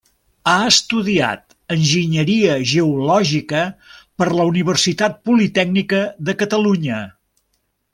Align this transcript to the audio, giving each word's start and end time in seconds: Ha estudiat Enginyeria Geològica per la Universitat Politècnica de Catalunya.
Ha 0.51 0.53
estudiat 0.69 1.55
Enginyeria 1.75 2.57
Geològica 2.73 3.63
per 4.23 4.31
la 4.41 4.51
Universitat 4.55 5.23
Politècnica 5.33 6.05
de 6.29 6.41
Catalunya. 6.45 7.09